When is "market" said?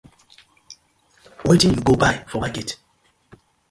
2.41-2.69